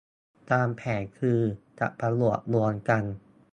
[0.51, 1.39] ตามแผนคือ
[1.79, 3.03] จะผนวกรวมกัน